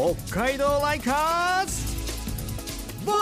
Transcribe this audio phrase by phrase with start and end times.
[0.00, 0.14] 北
[0.44, 1.74] 海道ライカーズ!
[3.04, 3.18] ボーイ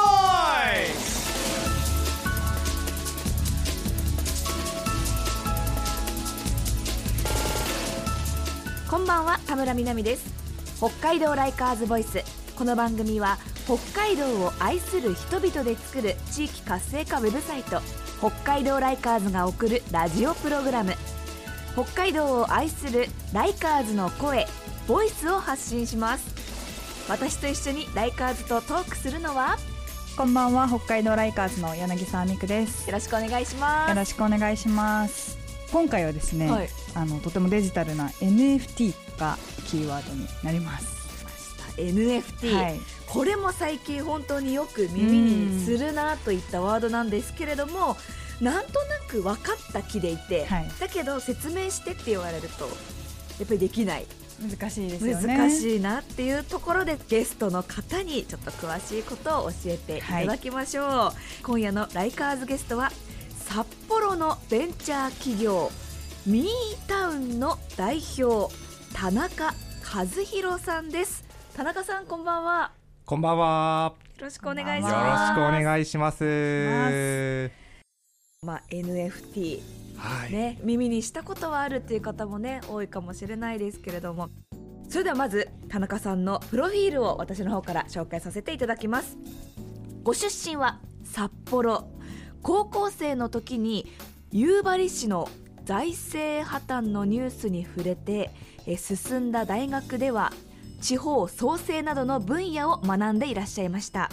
[8.89, 10.33] こんばんは田村みな実です。
[10.77, 12.23] 北海道ライカーズボイス。
[12.57, 17.81] この番組は北海道を愛する人々で作る地域活性化ウェブサイト
[18.21, 20.95] 北海道ライカーズが送るラジオプログラム。
[21.73, 24.47] 北海道を愛するライカーズの声
[24.87, 26.39] ボイスを発信します。
[27.09, 29.57] 私と一緒にライカーズとトークするのは？
[30.15, 32.87] こんばんは北海道ライカーズの柳沢美久です。
[32.87, 33.89] よろしくお願いします。
[33.89, 35.39] よろしくお願いします。
[35.73, 36.69] 今回はですね、はい。
[36.95, 41.79] あのとてもデジタルな NFT がキーワードになります。
[41.79, 42.81] NFT、はい。
[43.07, 47.97] これも最近本当によく耳にするなといったワードなんですけれども
[48.43, 50.71] なんとなく分かった気でいて、はい。
[50.79, 52.71] だけど説明してって言われるとや
[53.45, 54.07] っぱりできない
[54.41, 55.37] 難しいですよね。
[55.37, 61.13] 難しいなっていうところでゲストの方にちょっと詳しいことを教えていただきましょう、
[61.43, 62.93] 今夜のライカーズゲストは
[63.37, 65.71] 札幌のベンチャー企業
[66.27, 66.49] ミー
[66.87, 68.55] タウンの代表
[68.95, 69.55] 田中
[69.95, 71.25] 和弘さんです。
[71.57, 72.71] 田中さんこんばんは。
[73.05, 73.95] こんばんは。
[74.19, 77.68] よろしくお願いしよろますしくお願いします
[78.49, 79.61] まあ NFT
[79.99, 84.31] はい、ね耳にしたことはあるっていう方もね多いかもしれないですけれども。
[84.89, 89.19] それではまず田中さんのプロフィールを私の方から紹介させていただきます。
[90.03, 91.91] ご出身は札幌。
[92.43, 93.87] 高校生の時に
[94.31, 95.29] 夕張市の
[95.67, 98.31] 財政破綻のニュースに触れて
[98.65, 100.33] え進んだ大学では
[100.81, 104.11] 地方創生などの分野を学んでいらっしゃいました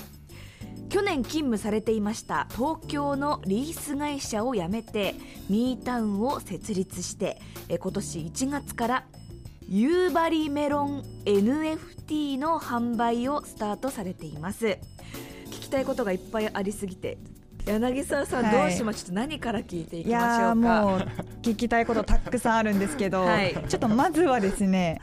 [0.95, 5.13] 去年勤務されていました東京のリース会社を辞めて
[5.49, 9.03] ミータウンを設立してえ今年1月から
[9.67, 14.77] 夕張メロン NFT の販売をスタートされています。
[15.47, 17.17] 聞きたいことがいっぱいありすぎて
[17.65, 18.69] 柳沢さん、はい。
[18.69, 20.81] どうしましょうちょっと何から聞いていいきましょうか？
[20.81, 20.99] もう
[21.41, 23.53] 聞きたいことたくさんあるんですけど、 はい。
[23.67, 25.01] ちょっとまずはですね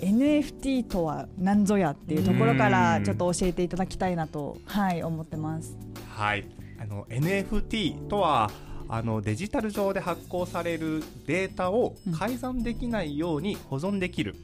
[0.00, 5.76] NFT とは何ぞやっていうところからちょっと教えていただきたいなと、はい、思ってます。
[6.08, 6.46] はい、
[6.80, 8.50] あの NFT とは
[8.88, 14.36] あのデジタル上で発行されるデータを改ざんできないように保存できる、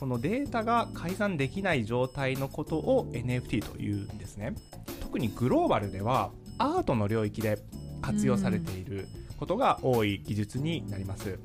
[0.00, 4.54] このデータが改ざんできない状態のことを NFT というんですね。
[5.00, 7.58] 特にグローバルではアートの領域で
[8.02, 9.08] 活用されている
[9.38, 11.38] ことが多い技術になります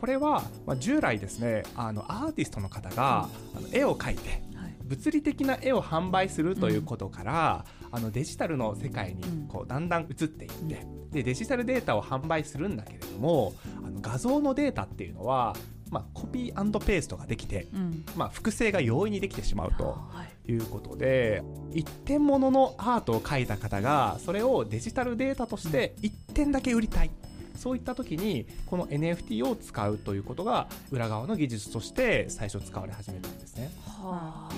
[0.00, 4.74] これは、まあ、従来ですねあのアーティストの方が、あの絵を描いてはい。
[4.84, 13.54] 物理的な絵を販売するということから、あのデジタルの世界にこうだんだん移っていって、でデジタルデータを販売するんだけれども
[13.84, 15.54] あの画像のデータっていうのは、
[15.90, 18.04] まあ、コピーペーストができて、うん。
[18.16, 20.38] まあ、複製が容易にできてしまうとはい。
[20.50, 21.42] いうことで
[21.74, 27.10] 一点もののアートを描いた方がそれをデジタルデータとして1点だけ売りたい。
[27.58, 33.70] そういった時にこの NFT を使うということが裏側の技術として最初使われ始めたんですね。
[33.84, 34.48] は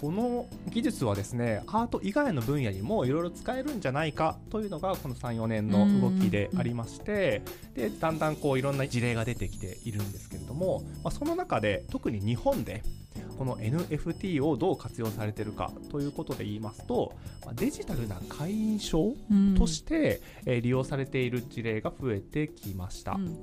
[0.00, 7.42] この技術はですねアート以外の分野にもいろいろ使えるんじゃないかというのがこの34年の動きでありまして
[7.74, 12.82] でだんだんこういろんな事例が出てきているんですけれども、まあ、その中で特に日本で
[13.40, 19.54] この NFT をどう活用されているかということで言いますとまあデジタルな会員証うん。
[19.54, 23.12] としてえー利用されている事例が増えてきました。
[23.12, 23.34] うんうん。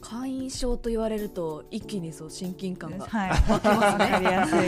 [0.00, 4.58] 会員証と言われると一気にそう親近感がはい、わかりやすい。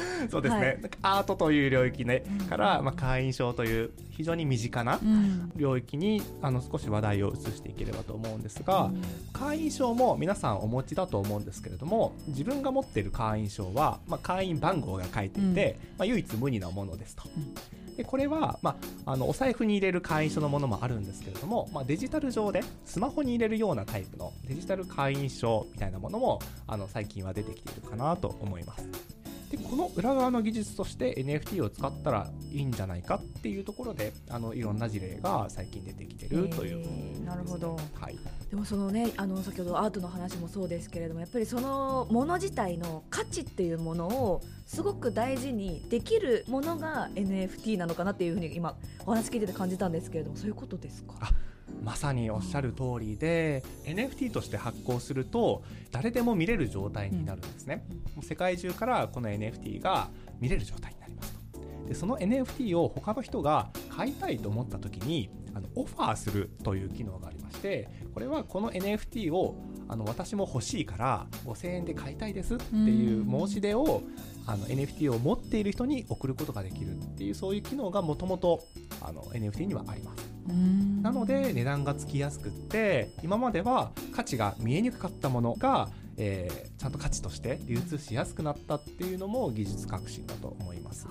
[0.30, 0.80] そうですね、はい。
[1.02, 5.52] アートという領域、ね、から、まあ、会員証という非常に身近なうん。
[5.56, 8.90] 領域にあの少し話題を移していければと思うんですが、
[9.32, 17.24] 会員証も皆さんお持ちだと思うんですけれども自分が持っている会員証は、まあ、会員番号が書いていて、まあ、唯一無二なものですと。
[17.96, 29.11] でこれは、まあ、あのお財布に入れる会員証のものもあるんですけれども、まあ、デジタル上でスマホに入れるようなタイプのデジタル会員証みたいなものもあの最近は出てきているかなと思います。
[29.52, 37.76] でこの裏側の技術として NFT を使ったらいいんじゃないかっていうところであのいろんな事例が最近出てきてるという、えーなるほど。
[37.94, 38.18] はい、
[38.50, 48.74] でもそのねあの先ほどアートの話もそうですけれどもやっぱりそのもの自体の価値っていうものをすごく大事にできるものが NFT なのかなっていうふうに今
[49.06, 51.14] お話聞いてて感じたんですけれどもそういうことですか？
[51.20, 51.30] あ
[51.82, 57.84] まさにおっしゃる通りで NFT として発行すると誰でも見れる状態になるんですね、
[58.14, 60.08] もう世界中からこの NFT が
[60.40, 61.60] 見れる状態になりますと。
[61.88, 69.56] でその NFT を他の人が買いたいと思った時にあのオファーするという機能がありましてこれはこの NFT を
[69.88, 74.02] あの私も欲しいから5000円で買いたいですっていう申し出を
[74.46, 78.64] あの NFT を持っている人に送ることができるっていうそういう機能がもともと
[79.34, 80.31] NFT にはあります
[81.02, 91.06] なので値段がつきやすくって今までは価値が見えにくかったものが、えー、ちゃんと価値として流通しやすくなったっていうのも技術革新だと思います。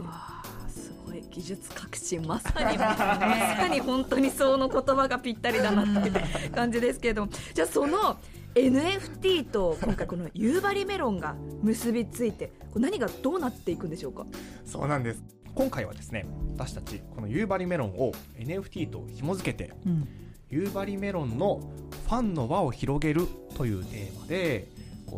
[0.67, 6.11] すごい技術革新まさにまさに本当にその言葉がぴったりだなってい
[6.49, 7.25] う感じですけれど。
[7.25, 8.17] もじゃあその
[8.53, 14.25] NFT と今回この夕張メロンが結びついて何がどうなっていくんでしょうか？
[14.65, 15.23] そうなんです
[15.55, 20.07] 今回はですね私たちこの夕張メロンを NFT と紐付けて、うん、
[20.49, 21.61] 夕張メロンの
[22.07, 24.67] ファンの輪を広げるというテーマで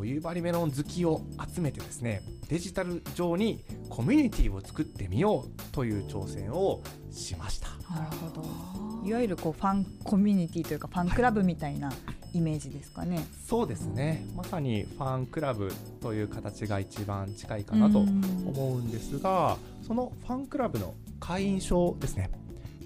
[0.04, 1.22] 夕張メロン好きを
[1.54, 6.82] 集めてですねデジタル上にコミュニティを作ってみようという挑戦を
[7.12, 7.70] しました。
[7.94, 9.08] なるほど。
[9.08, 11.92] いわゆるこうファンコミュニティというかファンクラブみたいな
[12.34, 13.26] イメージですかね。
[13.48, 15.72] そうですねまさにファンクラブ
[16.02, 22.30] という形が一番近いかなと思うんですがそのファンクラブの会員証ですね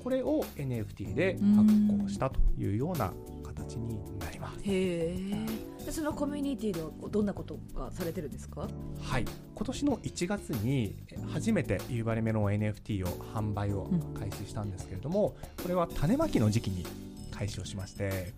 [0.03, 1.67] これを NFT で発
[2.03, 3.11] 行したというような
[3.43, 5.91] 形になります。
[5.91, 8.67] そのコミュニティではどんなことがされてるんですか？
[9.01, 9.25] はい。
[9.55, 10.95] 今年の1月に
[11.33, 16.85] 初めて夕張メロン NFT を販売を開始したんですけれども、うん、これは種まきの時期に
[17.31, 18.33] 開始をしまして、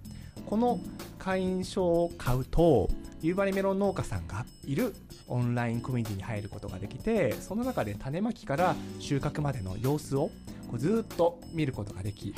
[0.50, 0.80] この
[1.20, 2.90] 会員証を買うと
[3.22, 4.96] 夕張メロン農家さんがいる
[5.28, 10.32] オンラインコミュニティに入ることができてその中で種まきから収穫までの様子を
[10.68, 12.34] こうずっと見ることができ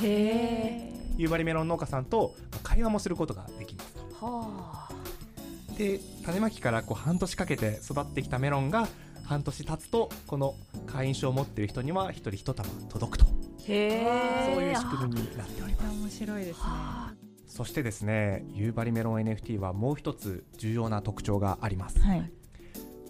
[1.16, 3.96] 夕張メロン農家さんと会話もすることができます。
[4.20, 8.88] はあ、で種まきからこう半年かけて育ってきたメロンが
[9.24, 10.54] 半年経つとこの
[10.86, 13.24] 会員証を持っている人には一人一玉届くと
[13.68, 15.98] へそういう仕組みになっております。
[15.98, 22.32] 面白いですねそしてですね夕張メロン NFT はもう一つ重要な特徴があります、はい、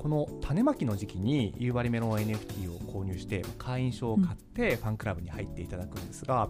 [0.00, 6.48] この種まきの時期に夕張メロン NFT を購入して会員証を買ってファンクラブに入っていただくんですが、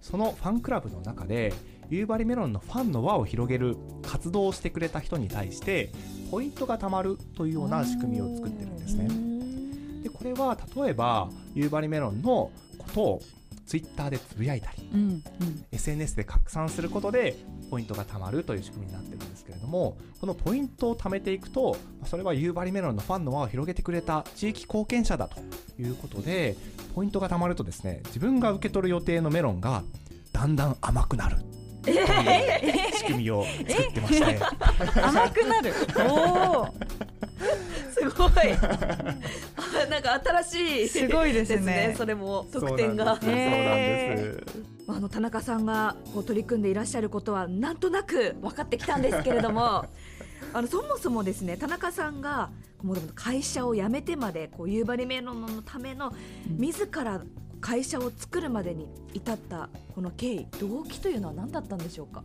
[0.00, 1.52] そのファンクラブの中で
[1.90, 5.92] 夕張メロンのファンの輪を広げる活動をしてくれた人に対して
[6.30, 9.08] ポイントが貯まるというような仕組みを作ってるんですね。
[10.02, 13.22] でこれは例えば夕張メロンのことを
[13.66, 15.22] ツイッターでつぶやいたり、うんうん、
[15.72, 17.36] SNS で拡散することで
[17.70, 25.40] ポイントが貯まるという仕組みになってるんですけれどもこのポイントを貯めていくとそれは夕張メロンのファンの輪を広げてくれた地域貢献者だと
[25.80, 26.56] いうことで
[26.94, 29.82] ポイントが貯まるとですね自分が受け取る予定のメロンが
[30.32, 31.36] だんだん甘くなる
[31.82, 32.06] という
[32.96, 34.40] 仕組みを作ってまして、
[35.00, 35.74] 甘くなる？
[36.10, 36.66] お
[37.92, 38.32] すごい
[39.90, 40.88] なんか新しい。
[40.88, 41.94] すごいですね。
[41.96, 43.16] それも得点が。
[43.20, 44.64] そうなんです。
[44.86, 49.86] あの田中さんがこう取り組んでいらっしゃることはなんとなく分かってきたんですけれども
[50.52, 52.50] あのそもそもですね田中さんが
[52.82, 56.12] もう会社を辞めてまでこう夕張メロンのための
[56.58, 57.22] 自ら
[57.62, 62.22] 会社を作るまでに至ったこの経緯動機というのは何だったんでしょうか？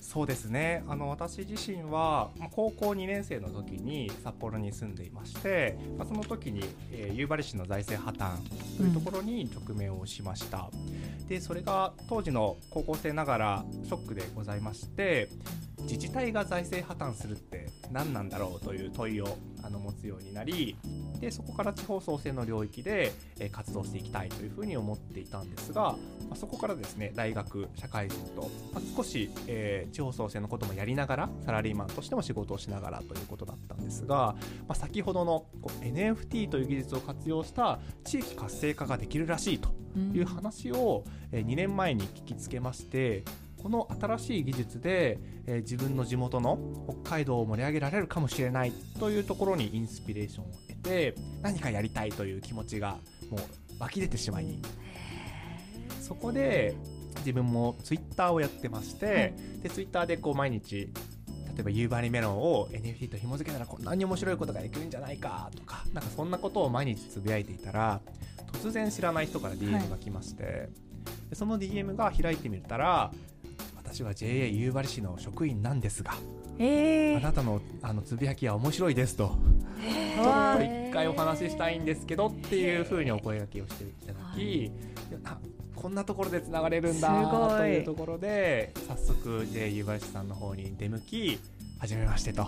[0.00, 0.84] そうですね。
[0.88, 6.62] あの私自身は高校2年生の時に札幌に住んでいまして、まあ、その時に、
[6.92, 10.76] えー、夕張市の財政破綻というところに直面をしました、う
[11.22, 15.28] ん、でそれが当時の高校生ながらショックでございまして
[15.80, 20.76] 自治体が財政破綻するって何なんだろうという問いをあの持つようになり
[21.20, 23.12] でそこから地方創生の領域で、
[23.52, 25.96] 活動していきたいというふうに思っていたんですが、
[26.34, 28.50] そこからですね大学社会人と、
[28.96, 29.30] 少し、
[29.92, 34.36] 地方創生のこともやりながらサラリーマンとしても仕事をしながらということだったんですが、
[34.74, 35.46] 先ほどの
[35.80, 39.70] NFT という技術を活用した地域活性化ができるらしいと
[40.14, 43.24] いう話を、え、2年前に聞きつけまして
[43.62, 46.58] この新しい技術で、えー、自分の地元の
[47.02, 50.48] 北海道を盛り上げられるかもしれないというところにインスピレーションを
[50.82, 52.98] て何かやりたいという気持ちが
[53.30, 53.40] もう
[53.78, 54.58] 湧き出てしまい
[56.00, 56.74] そこで
[57.18, 60.92] 自分もツイッターをやってまして、はい、でツイッターでこう毎日
[61.58, 68.00] 例えば夕張メロンを NFT と紐付けたらこんなに面白いことができるんじゃないかとかなんかそんなことを毎日つぶやいていたら
[68.52, 70.68] 突然知らない人から DM が来まして、はい、
[71.34, 73.12] その DM が開いてみたら
[73.76, 76.12] 私は JA 夕張市の職員なんですが、
[76.58, 79.36] えー、あなたのあのつぶやきは面白いですと、
[79.80, 84.70] えー、ちょっと一回お話ししたいんですけどっていうふうにお声がけをしていただき、
[85.24, 85.38] あ
[85.76, 87.08] こんなところでつながれるんだ
[87.56, 91.38] というところで早速 JA 夕張市さんの方に出向き
[91.78, 92.46] はじめましてと。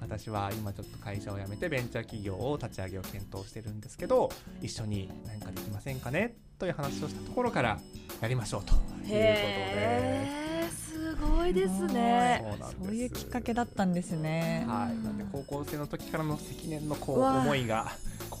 [0.00, 4.30] 私は今ちょっと会社を辞めてベンチャー企業を立ち上げを検討してるんですけど
[4.62, 6.36] 一緒に何かできませんかね？
[6.58, 7.78] という話をしたところから
[8.20, 10.38] やりましょうということで。
[10.70, 12.44] すごいですね。
[12.82, 14.64] そういうきっかけだったんですね。
[14.68, 15.04] はい。
[15.04, 17.92] なんで高校生の時からの積年のこう思いが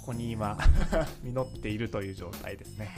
[0.08, 0.56] こに今
[1.22, 2.88] 実っているという状態ですね。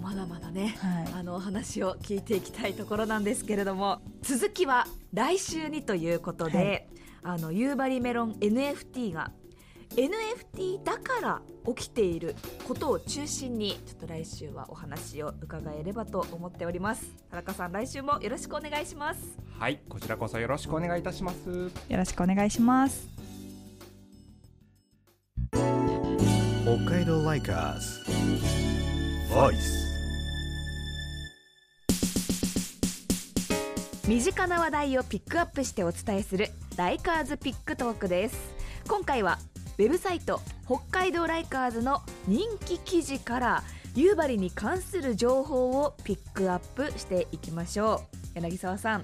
[0.00, 1.12] まだまだね、はい。
[1.14, 6.88] あのお話を聞いていきたいところなんですけれども続きは来週にということで、
[7.22, 9.32] あの夕張メロン NFT が
[9.96, 11.42] NFT だから
[11.74, 12.34] 起きている
[12.66, 17.12] ことを中心にちょっと来週はお話を伺えればと思っております。
[17.30, 19.38] 田中さん来週もよろしくお願いします。
[19.58, 21.70] はいこちらこそよろしくお願いいたします。
[21.88, 23.06] よろしくお願いします。
[26.64, 28.00] 北海道 Likers。
[29.34, 29.82] Voice
[34.08, 38.54] 身近な話題をピックアップしてお伝えする Likers Pick Talk です。
[38.88, 39.38] 今回は
[39.78, 43.62] ウェブサイト北海道ライカーズの人気記事から
[43.94, 48.16] 夕張に関する情報をピックアップしていきましょう。
[48.34, 49.02] 柳沢さん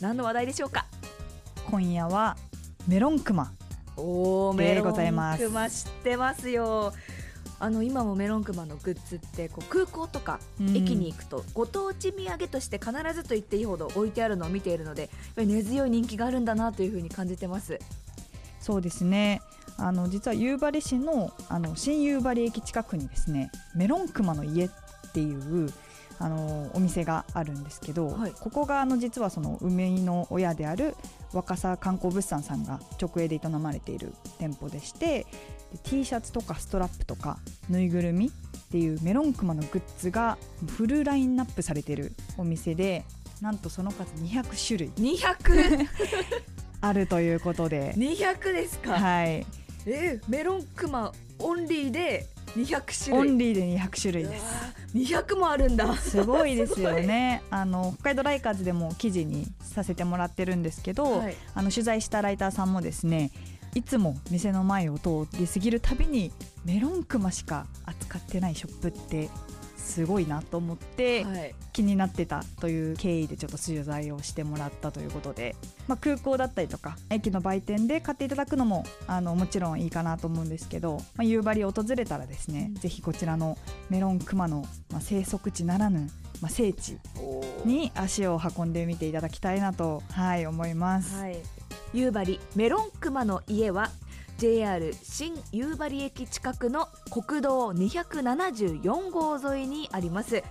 [0.00, 0.86] 何の話題でしょうか？
[1.70, 2.36] 今夜は
[2.88, 3.52] メロンクマ。
[3.96, 6.92] おーでメロンございますクマ知ってますよ。
[7.62, 10.76] あの今もメロンクマのグッズってこう空港とかうん。
[10.76, 17.78] 駅に行くとご当地土産として必ずと言っていいほど置いてあるのを見ているので根強い人気があるんだなというふうに感じてます。
[18.60, 19.40] そうですね
[19.80, 24.70] あの実は夕張市のあの新夕張駅近くにですねメロンクマの家っ
[25.12, 25.72] ていう
[26.18, 28.32] あのお店があるんですけど、はい。
[28.32, 30.94] ここがあの実はその梅の親である
[31.32, 35.26] 若狭観光物産さんが直営で営まれている店舗でして
[35.72, 37.38] で T シャツとかストラップとか
[37.70, 38.30] ぬいぐるみっ
[38.70, 40.36] ていうメロンクマのグッズが
[40.76, 43.04] フルラインナップされているお店で
[43.40, 44.90] なんとその数200種類。
[44.90, 45.88] 200
[46.82, 49.46] あるということで、200ですか、はい、
[49.86, 54.42] えーメロンクマオンリーで200種オ類ンリーで200種類です。
[54.42, 57.42] うわー200もあるんだすごいですよね。
[57.50, 63.30] あの北海道ライカーズでも記事にさせてもらってるんですけど、はいあの取材したライターさんもですね、
[63.74, 66.32] いつも店の前を通り過ぎるたびに
[66.64, 69.28] メロンクマしか扱ってないショップって
[69.90, 71.54] すごいなと思ってはい。
[71.72, 75.54] 気になってたという経緯でちょっと取材をしてもらったということで、
[75.88, 82.80] まあ、空港だったりとか駅の売店で買っていただくのもあのもちろんいいかなと思うんですけど、まあ、夕張を訪れたらですね、うん。
[82.80, 83.56] ぜひこちらの
[83.88, 86.98] メロンクマの、まあ、生息地ならぬ、まあ、聖地
[87.64, 91.16] に足を運んでみていただきたいなと、はい、思います。
[91.16, 91.38] はい、
[91.94, 93.90] 夕張メロンクマの家は
[94.40, 100.42] JR 新夕張駅近くの国道274号沿いにあります。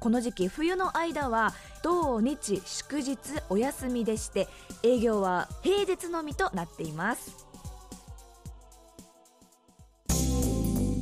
[0.00, 3.16] この時期冬の間は土日祝日
[3.48, 4.48] お休みでして
[4.82, 7.46] 営業は平日のみとなっています。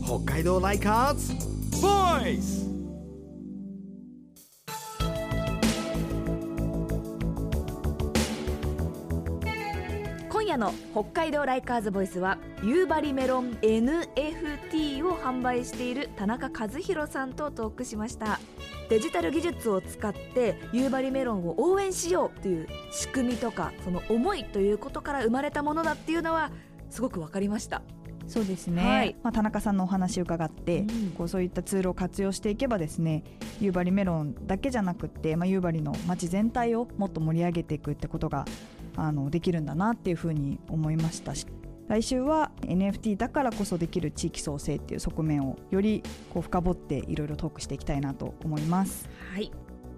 [0.04, 1.32] 北海道ライカーズ
[1.80, 2.73] Voice 今
[10.54, 18.38] 夜の北海道ライカーズボイスは夕張メロン NFT を販売している田中和弘さんとトークしました。
[18.88, 26.52] デジタル技術を使って夕張メロンを応援しようという仕組みとかその思いということから生まれたものだっていうのは
[26.88, 27.82] すごく分かりました。
[28.28, 29.16] そうですね、はい。
[29.22, 31.10] まあ、田中さんのお話を伺って、うん。
[31.10, 33.24] こうそういったツールを活用していけばですね
[33.60, 38.44] 夕張メロンだけじゃなくって、まあ、夕張の街全体をもっと盛り上げていくってことが
[38.96, 41.46] あのできるんだなっていうふうに思いましたし
[41.88, 49.08] 来週は NFT だからこそできる地域創生っていう側面をよりこう深掘っていろいろトークしていきたいなと思います。
[49.32, 49.52] はい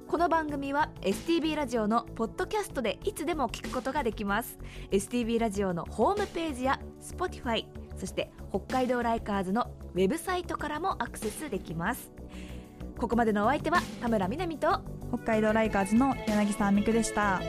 [0.09, 4.57] この番組は STB ラジオのポッドキャストでいつでも聞くことができます
[4.93, 7.65] STB ラジオのホームページや Spotify
[7.97, 12.13] そして北海道ライカーズのウェブサイトからもアクセスできます
[12.97, 14.81] ここまでのお相手は田村みなみと
[15.13, 17.41] 北海道ライカーズの柳沢美久でした。